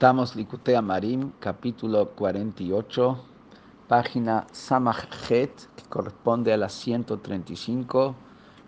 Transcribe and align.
Estamos 0.00 0.34
Licutea 0.34 0.80
Marim, 0.80 1.32
capítulo 1.40 2.08
48, 2.12 3.22
página 3.86 4.46
Samachet, 4.50 5.68
que 5.76 5.84
corresponde 5.90 6.54
a 6.54 6.56
la 6.56 6.70
135, 6.70 8.14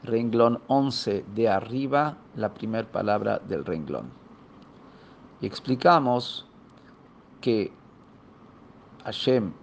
renglón 0.03 0.61
11 0.67 1.25
de 1.35 1.49
arriba, 1.49 2.19
la 2.37 2.53
primera 2.53 2.87
palabra 2.87 3.39
del 3.39 3.65
renglón. 3.65 4.11
Y 5.41 5.47
explicamos 5.47 6.45
que 7.41 7.73
Hashem 9.05 9.55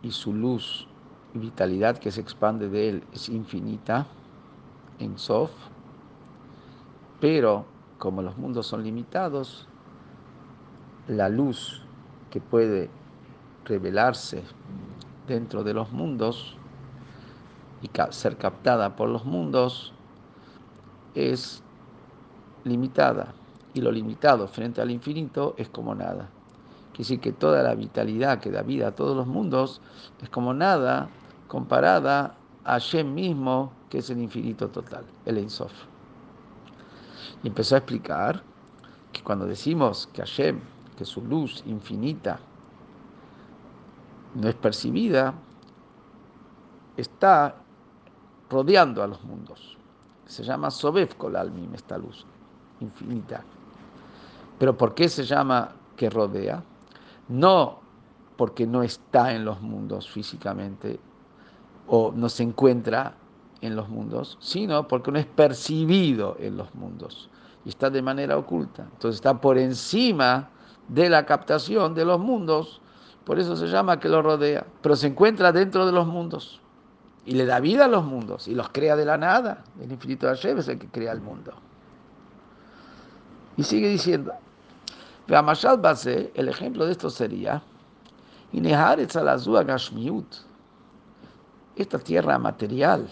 y 0.00 0.10
su 0.10 0.32
luz 0.32 0.88
y 1.34 1.38
vitalidad 1.38 1.98
que 1.98 2.10
se 2.10 2.22
expande 2.22 2.70
de 2.70 2.88
él 2.88 3.04
es 3.12 3.28
infinita 3.28 4.06
en 5.00 5.18
Sof, 5.18 5.50
pero 7.20 7.66
como 7.98 8.22
los 8.22 8.38
mundos 8.38 8.66
son 8.66 8.82
limitados, 8.82 9.68
la 11.08 11.28
luz 11.28 11.82
que 12.30 12.40
puede 12.40 12.90
revelarse 13.64 14.42
dentro 15.26 15.64
de 15.64 15.74
los 15.74 15.92
mundos 15.92 16.56
y 17.82 17.90
ser 18.10 18.36
captada 18.36 18.96
por 18.96 19.08
los 19.08 19.24
mundos 19.24 19.92
es 21.14 21.62
limitada. 22.64 23.34
Y 23.74 23.80
lo 23.80 23.90
limitado 23.90 24.46
frente 24.48 24.80
al 24.80 24.90
infinito 24.90 25.54
es 25.56 25.68
como 25.68 25.94
nada. 25.94 26.28
Quiere 26.92 26.98
decir 26.98 27.20
que 27.20 27.32
toda 27.32 27.62
la 27.62 27.74
vitalidad 27.74 28.38
que 28.38 28.50
da 28.50 28.62
vida 28.62 28.88
a 28.88 28.94
todos 28.94 29.16
los 29.16 29.26
mundos 29.26 29.80
es 30.20 30.28
como 30.28 30.52
nada 30.52 31.08
comparada 31.48 32.34
a 32.64 32.72
Hashem 32.72 33.14
mismo, 33.14 33.72
que 33.88 33.98
es 33.98 34.10
el 34.10 34.20
infinito 34.20 34.68
total, 34.68 35.04
el 35.24 35.38
Ensof. 35.38 35.72
Y 37.42 37.48
empezó 37.48 37.74
a 37.74 37.78
explicar 37.78 38.42
que 39.12 39.22
cuando 39.22 39.46
decimos 39.46 40.08
que 40.12 40.22
Hashem 40.22 40.60
su 41.04 41.22
luz 41.22 41.62
infinita 41.66 42.38
no 44.34 44.48
es 44.48 44.54
percibida, 44.54 45.34
está 46.96 47.54
rodeando 48.48 49.02
a 49.02 49.06
los 49.06 49.22
mundos. 49.24 49.76
Se 50.26 50.42
llama 50.42 50.70
Sobev 50.70 51.16
Kolalmim, 51.16 51.74
esta 51.74 51.98
luz 51.98 52.24
infinita. 52.80 53.42
Pero 54.58 54.76
¿por 54.76 54.94
qué 54.94 55.08
se 55.08 55.24
llama 55.24 55.72
que 55.96 56.08
rodea? 56.08 56.62
No 57.28 57.80
porque 58.36 58.66
no 58.66 58.82
está 58.82 59.34
en 59.34 59.44
los 59.44 59.60
mundos 59.60 60.08
físicamente 60.08 60.98
o 61.86 62.12
no 62.14 62.28
se 62.28 62.42
encuentra 62.42 63.14
en 63.60 63.76
los 63.76 63.88
mundos, 63.88 64.38
sino 64.40 64.88
porque 64.88 65.12
no 65.12 65.18
es 65.18 65.26
percibido 65.26 66.36
en 66.38 66.56
los 66.56 66.74
mundos 66.74 67.28
y 67.64 67.68
está 67.68 67.90
de 67.90 68.02
manera 68.02 68.36
oculta. 68.36 68.82
Entonces 68.84 69.16
está 69.16 69.40
por 69.40 69.58
encima 69.58 70.48
de 70.88 71.08
la 71.08 71.26
captación 71.26 71.94
de 71.94 72.04
los 72.04 72.18
mundos, 72.18 72.80
por 73.24 73.38
eso 73.38 73.56
se 73.56 73.68
llama 73.68 74.00
que 74.00 74.08
lo 74.08 74.22
rodea, 74.22 74.66
pero 74.82 74.96
se 74.96 75.06
encuentra 75.06 75.52
dentro 75.52 75.86
de 75.86 75.92
los 75.92 76.06
mundos 76.06 76.60
y 77.24 77.32
le 77.34 77.46
da 77.46 77.60
vida 77.60 77.84
a 77.84 77.88
los 77.88 78.04
mundos 78.04 78.48
y 78.48 78.54
los 78.54 78.68
crea 78.70 78.96
de 78.96 79.04
la 79.04 79.16
nada. 79.16 79.64
El 79.80 79.92
infinito 79.92 80.26
de 80.26 80.34
Hashem 80.34 80.58
es 80.58 80.68
el 80.68 80.78
que 80.78 80.88
crea 80.88 81.12
el 81.12 81.20
mundo. 81.20 81.52
Y 83.56 83.62
sigue 83.62 83.88
diciendo, 83.88 84.32
el 85.28 86.48
ejemplo 86.48 86.86
de 86.86 86.92
esto 86.92 87.10
sería, 87.10 87.62
esta 91.76 91.98
tierra 91.98 92.38
material, 92.38 93.08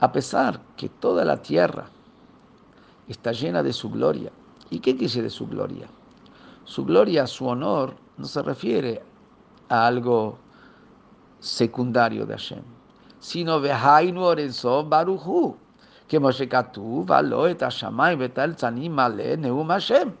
a 0.00 0.12
pesar 0.12 0.60
que 0.76 0.88
toda 0.88 1.24
la 1.24 1.42
tierra 1.42 1.86
está 3.08 3.32
llena 3.32 3.62
de 3.62 3.72
su 3.72 3.90
gloria. 3.90 4.30
¿Y 4.70 4.80
qué 4.80 4.94
dice 4.94 5.22
de 5.22 5.30
su 5.30 5.46
gloria? 5.46 5.86
Su 6.64 6.84
gloria, 6.84 7.26
su 7.26 7.46
honor, 7.46 7.94
no 8.16 8.26
se 8.26 8.42
refiere 8.42 9.02
a 9.68 9.86
algo 9.86 10.38
secundario 11.40 12.24
de 12.24 12.34
Hashem, 12.34 12.62
sino 13.18 13.60
Vehainu 13.60 14.22
Orenso 14.22 14.84
Baruchu, 14.84 15.56
que 16.06 16.20
Moshe 16.20 16.48
Valo 17.06 17.46
et 17.48 17.60
Hashamay 17.60 18.16
Betal 18.16 18.54
Tzanim 18.54 18.96
Neum 19.38 19.68
Hashem. 19.68 20.12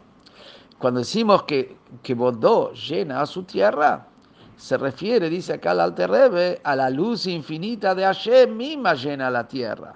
Cuando 0.78 1.00
decimos 1.00 1.44
que, 1.44 1.76
que 2.02 2.14
Bodó 2.14 2.72
llena 2.72 3.20
a 3.20 3.26
su 3.26 3.44
tierra, 3.44 4.08
se 4.56 4.76
refiere, 4.76 5.30
dice 5.30 5.54
acá 5.54 5.72
el 5.72 5.80
Alter 5.80 6.60
a 6.64 6.76
la 6.76 6.90
luz 6.90 7.26
infinita 7.26 7.94
de 7.94 8.04
Hashem 8.04 8.56
misma 8.56 8.94
llena 8.94 9.30
la 9.30 9.46
tierra. 9.46 9.94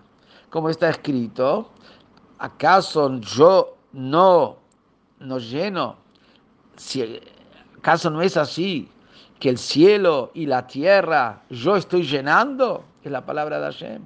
Como 0.51 0.71
está 0.71 0.89
escrito, 0.91 1.71
¿acaso 2.39 3.19
yo 3.21 3.77
no, 3.93 4.57
no 5.21 5.39
lleno? 5.39 5.97
Si, 6.77 7.21
¿Acaso 7.79 8.11
no 8.11 8.21
es 8.23 8.37
así 8.37 8.89
que 9.39 9.49
el 9.49 9.59
cielo 9.59 10.31
y 10.35 10.47
la 10.47 10.67
tierra 10.67 11.43
yo 11.51 11.77
estoy 11.77 12.03
llenando? 12.03 12.85
Es 13.03 13.13
la 13.13 13.25
palabra 13.25 13.61
de 13.61 13.67
Hashem. 13.67 14.03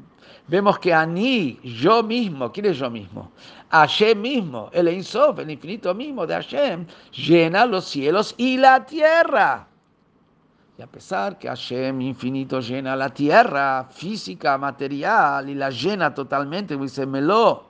Vemos 0.46 0.78
que 0.78 0.92
Ani, 0.92 1.58
yo 1.62 2.02
mismo, 2.02 2.50
¿quién 2.52 2.66
es 2.66 2.78
yo 2.78 2.90
mismo? 2.90 3.30
Hashem 3.70 4.20
mismo, 4.20 4.68
el 4.72 4.88
Einsof, 4.88 5.38
el 5.38 5.50
infinito 5.50 5.94
mismo 5.94 6.26
de 6.26 6.34
Hashem, 6.34 6.86
llena 7.12 7.64
los 7.64 7.84
cielos 7.84 8.34
y 8.36 8.56
la 8.56 8.84
tierra. 8.84 9.68
Y 10.76 10.82
a 10.82 10.86
pesar 10.86 11.38
que 11.38 11.46
Hashem 11.46 12.00
infinito 12.00 12.60
llena 12.60 12.96
la 12.96 13.10
tierra 13.10 13.86
física, 13.90 14.58
material, 14.58 15.48
y 15.48 15.54
la 15.54 15.70
llena 15.70 16.12
totalmente, 16.12 16.76
dice 16.76 17.06
Meló, 17.06 17.69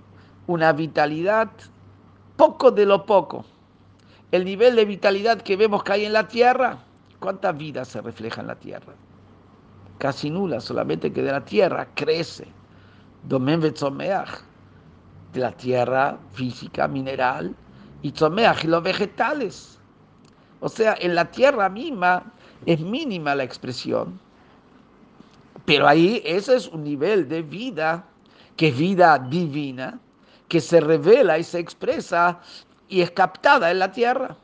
una 0.51 0.73
vitalidad 0.73 1.49
poco 2.35 2.71
de 2.71 2.85
lo 2.85 3.05
poco. 3.05 3.45
El 4.31 4.45
nivel 4.45 4.75
de 4.75 4.85
vitalidad 4.85 5.41
que 5.41 5.55
vemos 5.55 5.83
que 5.83 5.93
hay 5.93 6.05
en 6.05 6.13
la 6.13 6.27
tierra, 6.27 6.77
¿cuánta 7.19 7.51
vida 7.51 7.85
se 7.85 8.01
refleja 8.01 8.41
en 8.41 8.47
la 8.47 8.55
tierra? 8.55 8.93
Casi 9.97 10.29
nula, 10.29 10.59
solamente 10.59 11.11
que 11.13 11.21
de 11.21 11.31
la 11.31 11.45
tierra 11.45 11.87
crece. 11.95 12.47
Domen 13.23 13.61
de 13.61 13.71
la 15.33 15.51
tierra 15.51 16.17
física, 16.33 16.87
mineral, 16.87 17.55
y 18.01 18.11
tzomeach, 18.11 18.63
y 18.63 18.67
los 18.67 18.83
vegetales. 18.83 19.79
O 20.59 20.69
sea, 20.69 20.95
en 20.99 21.15
la 21.15 21.31
tierra 21.31 21.69
misma 21.69 22.23
es 22.65 22.79
mínima 22.79 23.35
la 23.35 23.43
expresión, 23.43 24.19
pero 25.65 25.87
ahí 25.87 26.21
ese 26.25 26.55
es 26.55 26.67
un 26.67 26.83
nivel 26.83 27.29
de 27.29 27.41
vida, 27.41 28.05
que 28.57 28.69
es 28.69 28.77
vida 28.77 29.17
divina, 29.17 29.99
que 30.51 30.59
se 30.59 30.81
revela 30.81 31.39
y 31.39 31.45
se 31.45 31.59
expresa 31.59 32.37
y 32.89 32.99
es 32.99 33.11
captada 33.11 33.71
en 33.71 33.79
la 33.79 33.89
tierra. 33.89 34.35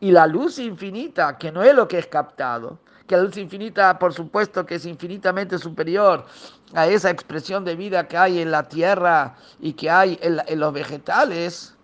Y 0.00 0.10
la 0.10 0.26
luz 0.26 0.58
infinita, 0.58 1.38
que 1.38 1.50
no 1.50 1.62
es 1.62 1.74
lo 1.74 1.88
que 1.88 1.98
es 1.98 2.08
captado, 2.08 2.78
que 3.06 3.16
la 3.16 3.22
luz 3.22 3.38
infinita, 3.38 3.98
por 3.98 4.12
supuesto, 4.12 4.66
que 4.66 4.74
es 4.74 4.84
infinitamente 4.84 5.56
superior 5.56 6.26
a 6.74 6.86
esa 6.86 7.08
expresión 7.08 7.64
de 7.64 7.74
vida 7.74 8.06
que 8.06 8.18
hay 8.18 8.40
en 8.40 8.50
la 8.50 8.68
tierra 8.68 9.34
y 9.60 9.72
que 9.72 9.88
hay 9.88 10.18
en, 10.20 10.60
los 10.60 10.74
vegetales, 10.74 11.74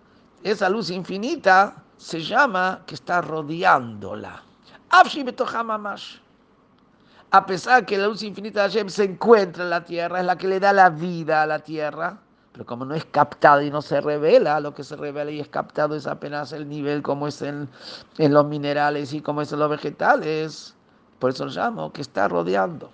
esa 0.43 0.69
luz 0.69 0.91
infinita 0.91 1.83
se 1.97 2.21
llama 2.21 2.83
que 2.85 2.95
está 2.95 3.23
rodeándola 3.23 4.43
a 7.31 7.45
pesar 7.45 7.85
que 7.85 7.99
la 7.99 8.07
luz 8.07 8.23
infinita 8.23 8.63
de 8.63 8.69
Hashem 8.69 8.89
se 8.89 9.05
encuentra 9.05 9.65
en 9.65 9.71
la 9.71 9.85
tierra, 9.85 10.21
es 10.21 10.27
la 10.27 10.37
que 10.37 10.49
le 10.49 10.61
da 10.61 10.73
la 10.73 10.89
vida 10.89 11.43
a 11.43 11.47
la 11.47 11.59
tierra, 11.59 12.19
pero 12.53 12.65
como 12.65 12.85
no 12.85 12.95
es 12.95 13.05
captada 13.05 13.63
y 13.63 13.71
no 13.71 13.83
se 13.83 14.01
revela, 14.01 14.59
lo 14.61 14.75
que 14.75 14.83
se 14.83 14.97
revela 14.97 15.31
y 15.31 15.39
es 15.39 15.49
captado 15.49 15.95
es 15.95 16.07
apenas 16.07 16.53
el 16.53 16.69
nivel 16.69 17.03
como 17.03 17.29
es 17.29 17.43
en, 17.43 17.69
los 18.17 18.47
minerales 18.47 19.13
y 19.13 19.21
como 19.21 19.43
es 19.43 19.53
en 19.53 19.59
los 19.59 19.71
vegetales. 19.71 20.75
Por 21.19 21.31
eso 21.31 21.45
lo 21.45 21.51
llamo 21.51 21.93
que 21.93 22.01
está 22.01 22.29
rodeando. 22.29 22.91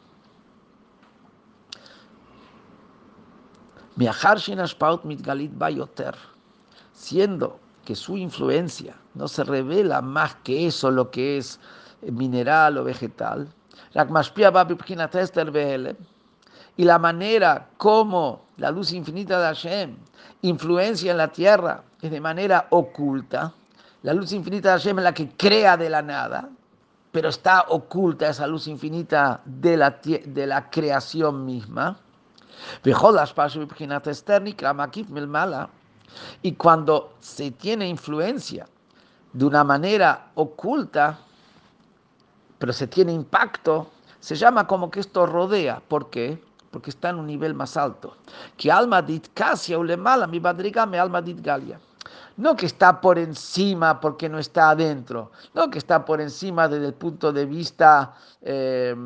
Siendo 6.92 7.60
que 7.84 7.94
su 7.94 8.16
influencia 8.16 8.96
no 9.14 9.28
se 9.28 9.44
revela 9.44 10.02
más 10.02 10.34
que 10.36 10.66
eso, 10.66 10.90
lo 10.90 11.10
que 11.10 11.38
es 11.38 11.60
mineral 12.02 12.76
o 12.78 12.84
vegetal, 12.84 13.48
y 16.76 16.84
la 16.84 16.98
manera 16.98 17.68
como 17.76 18.42
la 18.56 18.70
luz 18.70 18.92
infinita 18.92 19.38
de 19.38 19.46
Hashem 19.46 19.96
influencia 20.42 21.12
en 21.12 21.18
la 21.18 21.28
tierra 21.28 21.82
es 22.02 22.10
de 22.10 22.20
manera 22.20 22.66
oculta. 22.70 23.52
La 24.02 24.12
luz 24.12 24.32
infinita 24.32 24.70
de 24.70 24.78
Hashem 24.78 24.98
es 24.98 25.04
la 25.04 25.14
que 25.14 25.30
crea 25.30 25.76
de 25.76 25.88
la 25.88 26.02
nada, 26.02 26.50
pero 27.10 27.28
está 27.28 27.64
oculta 27.68 28.28
esa 28.28 28.46
luz 28.46 28.66
infinita 28.66 29.40
de 29.44 29.76
la, 29.76 29.90
de 29.90 30.46
la 30.46 30.68
creación 30.68 31.46
misma. 31.46 31.96
Y 36.42 36.52
cuando 36.52 37.14
se 37.20 37.50
tiene 37.52 37.88
influencia 37.88 38.66
de 39.32 39.44
una 39.44 39.64
manera 39.64 40.30
oculta, 40.34 41.18
pero 42.58 42.72
se 42.72 42.86
tiene 42.86 43.12
impacto, 43.12 43.90
se 44.20 44.36
llama 44.36 44.66
como 44.66 44.90
que 44.90 45.00
esto 45.00 45.26
rodea. 45.26 45.82
¿Por 45.86 46.10
qué? 46.10 46.42
Porque 46.70 46.90
está 46.90 47.10
en 47.10 47.16
un 47.16 47.26
nivel 47.26 47.54
más 47.54 47.76
alto. 47.76 48.16
Que 48.56 48.70
alma 48.70 49.02
dit 49.02 49.28
casia 49.34 49.78
mala 49.96 50.26
mi 50.26 50.38
badriga 50.38 50.86
me 50.86 50.98
alma 50.98 51.20
dit 51.20 51.40
galia. 51.40 51.78
No 52.36 52.56
que 52.56 52.66
está 52.66 53.00
por 53.00 53.18
encima 53.18 54.00
porque 54.00 54.28
no 54.28 54.38
está 54.38 54.70
adentro, 54.70 55.30
no 55.54 55.70
que 55.70 55.78
está 55.78 56.04
por 56.04 56.20
encima 56.20 56.66
desde 56.66 56.86
el 56.86 56.94
punto 56.94 57.32
de 57.32 57.46
vista 57.46 58.14
eh, 58.40 58.96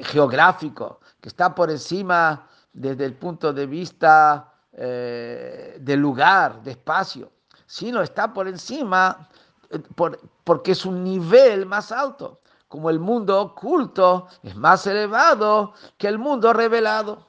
geográfico, 0.00 1.00
que 1.20 1.28
está 1.28 1.54
por 1.54 1.70
encima 1.70 2.48
desde 2.72 3.04
el 3.04 3.14
punto 3.14 3.52
de 3.52 3.66
vista 3.66 4.52
eh, 4.72 5.76
del 5.80 6.00
lugar, 6.00 6.62
de 6.62 6.72
espacio, 6.72 7.30
sino 7.66 8.00
está 8.02 8.32
por 8.32 8.48
encima 8.48 9.28
eh, 9.70 9.80
porque 10.44 10.72
es 10.72 10.86
un 10.86 11.04
nivel 11.04 11.66
más 11.66 11.92
alto, 11.92 12.40
como 12.68 12.90
el 12.90 13.00
mundo 13.00 13.40
oculto 13.40 14.28
es 14.42 14.54
más 14.54 14.86
elevado 14.86 15.72
que 15.96 16.08
el 16.08 16.18
mundo 16.18 16.52
revelado. 16.52 17.26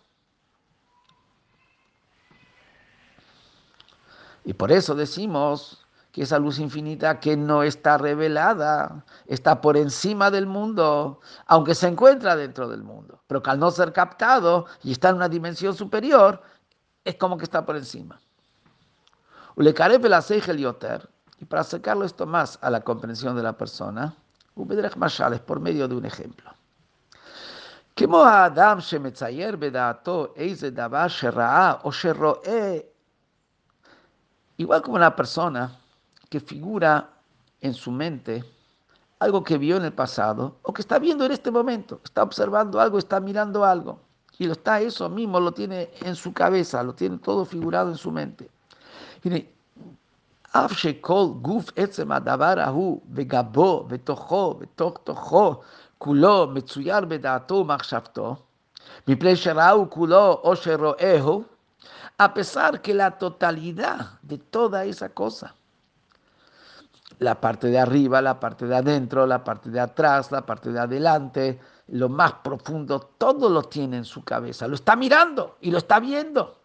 Y 4.43 4.53
por 4.53 4.71
eso 4.71 4.95
decimos 4.95 5.85
que 6.11 6.23
esa 6.23 6.39
luz 6.39 6.59
infinita 6.59 7.19
que 7.19 7.37
no 7.37 7.61
está 7.61 7.97
revelada, 7.97 9.05
está 9.27 9.61
por 9.61 9.77
encima 9.77 10.31
del 10.31 10.47
mundo, 10.47 11.19
aunque 11.45 11.75
se 11.75 11.87
encuentra 11.87 12.35
dentro 12.35 12.67
del 12.67 12.83
mundo, 12.83 13.21
pero 13.27 13.43
que 13.43 13.49
al 13.51 13.59
no 13.59 13.69
ser 13.69 13.93
captado 13.93 14.65
y 14.83 14.91
está 14.91 15.09
en 15.09 15.17
una 15.17 15.29
dimensión 15.29 15.75
superior, 15.75 16.41
es 17.03 17.15
como 17.15 17.37
que 17.37 17.43
está 17.43 17.65
por 17.65 17.77
encima. 17.77 18.19
Y 21.39 21.45
para 21.45 21.61
acercarlo 21.61 22.05
esto 22.05 22.25
más 22.25 22.59
a 22.61 22.69
la 22.69 22.81
comprensión 22.81 23.35
de 23.35 23.43
la 23.43 23.53
persona, 23.53 24.13
es 24.55 25.39
por 25.39 25.59
medio 25.59 25.87
de 25.87 25.95
un 25.95 26.05
ejemplo. 26.05 26.51
Igual 34.57 34.81
como 34.81 34.95
una 34.97 35.15
persona 35.15 35.71
que 36.29 36.39
figura 36.39 37.09
en 37.61 37.73
su 37.73 37.91
mente 37.91 38.43
algo 39.19 39.43
que 39.43 39.57
vio 39.57 39.77
en 39.77 39.85
el 39.85 39.93
pasado 39.93 40.57
o 40.61 40.73
que 40.73 40.81
está 40.81 40.97
viendo 40.97 41.25
en 41.25 41.31
este 41.31 41.51
momento, 41.51 41.99
está 42.03 42.23
observando 42.23 42.79
algo, 42.79 42.97
está 42.97 43.19
mirando 43.19 43.65
algo 43.65 43.99
y 44.37 44.45
lo 44.45 44.53
está 44.53 44.79
eso 44.79 45.09
mismo, 45.09 45.39
lo 45.39 45.51
tiene 45.51 45.89
en 46.01 46.15
su 46.15 46.31
cabeza, 46.31 46.81
lo 46.81 46.93
tiene 46.93 47.17
todo 47.17 47.43
figurado 47.45 47.89
en 47.89 47.97
su 47.97 48.11
mente 48.11 48.49
אף 50.52 50.72
שכל 50.72 51.26
גוף 51.42 51.70
עצם 51.76 52.12
הדבר 52.12 52.54
ההוא 52.60 53.00
בגבו, 53.06 53.84
בתוכו, 53.88 54.54
בתוך 54.54 54.98
תוכו, 55.04 55.54
כולו 55.98 56.46
מצויר 56.46 57.00
בדעתו 57.00 57.54
ומחשבתו, 57.54 58.36
מפני 59.08 59.36
שראו 59.36 59.90
כולו 59.90 60.40
או 60.44 60.56
שרואהו, 60.56 61.44
a 62.18 62.32
pesar 62.32 62.80
que 62.80 62.94
la 62.94 63.10
totalidad 63.18 64.18
de 64.22 64.38
toda 64.38 64.84
esa 64.84 65.08
cosa, 65.08 65.54
la 67.18 67.40
parte 67.40 67.68
de 67.68 67.78
arriba, 67.78 68.20
la 68.22 68.38
parte 68.38 68.66
de 68.66 68.76
adentro, 68.76 69.26
la 69.26 69.42
parte 69.42 69.70
de 69.70 69.80
atrás, 69.80 70.30
la 70.30 70.42
parte 70.42 70.70
de 70.70 70.80
adelante, 70.80 71.60
lo 71.88 72.08
más 72.08 72.32
profundo, 72.34 73.00
todo 73.18 73.48
lo 73.48 73.62
tiene 73.62 73.98
en 73.98 74.04
su 74.04 74.24
cabeza, 74.24 74.68
lo 74.68 74.74
está 74.74 74.96
mirando 74.96 75.56
y 75.60 75.70
lo 75.70 75.78
está 75.78 76.00
viendo. 76.00 76.56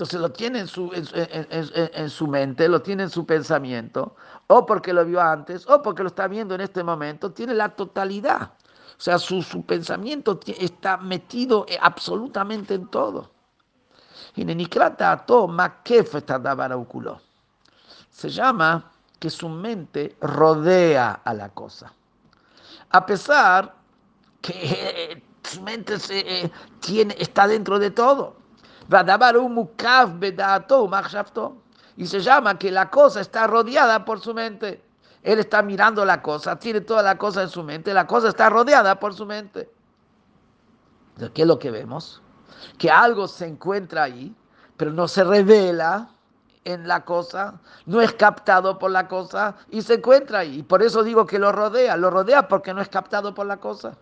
Entonces 0.00 0.18
lo 0.18 0.32
tiene 0.32 0.60
en 0.60 0.66
su, 0.66 0.90
en, 0.94 2.08
su 2.08 2.26
mente, 2.26 2.70
lo 2.70 2.80
tiene 2.80 3.02
en 3.02 3.10
su 3.10 3.26
pensamiento, 3.26 4.16
o 4.46 4.64
porque 4.64 4.94
lo 4.94 5.04
vio 5.04 5.20
antes, 5.20 5.68
o 5.68 5.82
porque 5.82 6.02
lo 6.02 6.08
está 6.08 6.26
viendo 6.26 6.54
en 6.54 6.62
este 6.62 6.82
momento, 6.82 7.32
tiene 7.32 7.52
la 7.52 7.68
totalidad. 7.68 8.52
O 8.96 9.00
sea, 9.00 9.18
su, 9.18 9.42
su 9.42 9.62
pensamiento 9.66 10.40
está 10.58 10.96
metido 10.96 11.66
absolutamente 11.82 12.72
en 12.72 12.88
todo. 12.88 13.30
Se 18.10 18.30
llama 18.30 18.90
que 19.18 19.28
su 19.28 19.50
mente 19.50 20.16
rodea 20.22 21.20
a 21.22 21.34
la 21.34 21.50
cosa. 21.50 21.92
A 22.88 23.04
pesar 23.04 23.74
que 24.40 25.22
su 25.42 25.60
mente 25.60 25.98
se, 25.98 26.50
tiene, 26.80 27.14
está 27.18 27.46
dentro 27.46 27.78
de 27.78 27.90
todo. 27.90 28.39
Y 31.96 32.06
se 32.06 32.20
llama 32.20 32.58
que 32.58 32.70
la 32.70 32.90
cosa 32.90 33.20
está 33.20 33.46
rodeada 33.46 34.04
por 34.04 34.20
su 34.20 34.34
mente. 34.34 34.82
Él 35.22 35.38
está 35.38 35.62
mirando 35.62 36.04
la 36.04 36.20
cosa, 36.20 36.58
tiene 36.58 36.80
toda 36.80 37.02
la 37.02 37.16
cosa 37.16 37.42
en 37.42 37.48
su 37.48 37.62
mente, 37.62 37.94
la 37.94 38.06
cosa 38.06 38.28
está 38.28 38.48
rodeada 38.48 38.98
por 38.98 39.14
su 39.14 39.26
mente. 39.26 39.70
¿Qué 41.34 41.42
es 41.42 41.48
lo 41.48 41.58
que 41.58 41.70
vemos? 41.70 42.22
que 42.78 42.90
algo 42.90 43.28
se 43.28 43.46
encuentra 43.46 44.04
ahí, 44.04 44.34
pero 44.76 44.92
no 44.92 45.08
se 45.08 45.24
revela 45.24 46.10
en 46.64 46.86
la 46.86 47.04
cosa, 47.04 47.60
no 47.86 48.00
es 48.00 48.12
captado 48.12 48.78
por 48.78 48.90
la 48.90 49.08
cosa 49.08 49.56
y 49.70 49.82
se 49.82 49.94
encuentra 49.94 50.40
ahí. 50.40 50.58
Y 50.58 50.62
por 50.62 50.82
eso 50.82 51.02
digo 51.02 51.26
que 51.26 51.38
lo 51.38 51.52
rodea, 51.52 51.96
lo 51.96 52.10
rodea 52.10 52.48
porque 52.48 52.74
no 52.74 52.80
es 52.80 52.88
captado 52.88 53.34
por 53.34 53.46
la 53.46 53.58
cosa. 53.58 53.96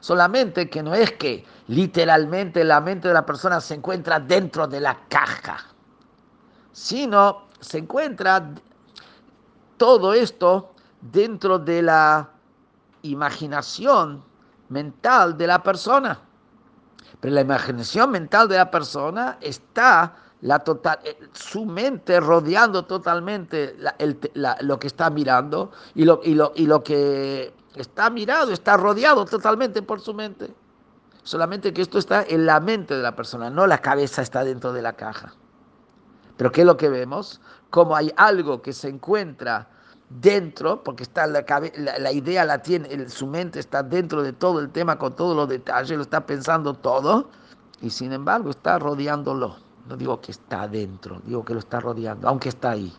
Solamente 0.00 0.70
que 0.70 0.82
no 0.82 0.94
es 0.94 1.12
que 1.12 1.44
literalmente 1.68 2.64
la 2.64 2.80
mente 2.80 3.08
de 3.08 3.14
la 3.14 3.26
persona 3.26 3.60
se 3.60 3.74
encuentra 3.74 4.18
dentro 4.18 4.66
de 4.66 4.80
la 4.80 4.96
caja, 5.08 5.58
sino 6.72 7.48
se 7.60 7.78
encuentra 7.78 8.50
todo 9.76 10.14
esto 10.14 10.72
dentro 11.00 11.58
de 11.58 11.82
la 11.82 12.30
imaginación 13.02 14.22
mental 14.68 15.36
de 15.36 15.46
la 15.46 15.62
persona. 15.62 16.20
Pero 17.20 17.34
la 17.34 17.40
imaginación 17.42 18.10
mental 18.10 18.48
de 18.48 18.56
la 18.56 18.70
persona 18.70 19.36
está 19.40 20.14
la 20.42 20.58
total, 20.60 20.98
eh, 21.04 21.16
su 21.32 21.64
mente 21.66 22.20
rodeando 22.20 22.84
totalmente 22.84 23.76
lo 24.60 24.78
que 24.78 24.86
está 24.86 25.10
mirando 25.10 25.70
y 25.94 26.04
lo, 26.04 26.20
y, 26.24 26.34
lo, 26.34 26.52
y 26.54 26.66
lo 26.66 26.82
que 26.82 27.52
está 27.74 28.10
mirado 28.10 28.52
está 28.52 28.76
rodeado 28.76 29.24
totalmente 29.24 29.82
por 29.82 30.00
su 30.00 30.14
mente. 30.14 30.52
Solamente 31.22 31.72
que 31.72 31.82
esto 31.82 31.98
está 31.98 32.22
en 32.22 32.46
la 32.46 32.60
mente 32.60 32.94
de 32.94 33.02
la 33.02 33.14
persona, 33.14 33.50
no 33.50 33.66
la 33.66 33.78
cabeza 33.78 34.22
está 34.22 34.42
dentro 34.42 34.72
de 34.72 34.82
la 34.82 34.94
caja. 34.94 35.34
Pero 36.36 36.50
¿qué 36.50 36.62
es 36.62 36.66
lo 36.66 36.76
que 36.78 36.88
vemos? 36.88 37.40
Como 37.68 37.94
hay 37.94 38.10
algo 38.16 38.62
que 38.62 38.72
se 38.72 38.88
encuentra 38.88 39.68
dentro, 40.08 40.82
porque 40.82 41.02
está 41.02 41.26
la, 41.26 41.44
la, 41.76 42.12
idea 42.12 42.44
la 42.44 42.62
tiene, 42.62 43.08
su 43.10 43.26
mente 43.26 43.60
está 43.60 43.82
dentro 43.82 44.22
de 44.22 44.32
todo 44.32 44.58
el 44.58 44.70
tema 44.70 44.98
con 44.98 45.14
todos 45.14 45.36
los 45.36 45.48
detalles, 45.48 45.96
lo 45.96 46.02
está 46.02 46.24
pensando 46.26 46.74
todo, 46.74 47.28
y 47.80 47.90
sin 47.90 48.12
embargo 48.12 48.50
está 48.50 48.78
rodeándolo. 48.78 49.56
No 49.90 49.96
digo 49.96 50.20
que 50.20 50.30
está 50.30 50.68
dentro, 50.68 51.20
digo 51.24 51.44
que 51.44 51.52
lo 51.52 51.58
está 51.58 51.80
rodeando, 51.80 52.28
aunque 52.28 52.48
está 52.48 52.70
ahí. 52.70 52.92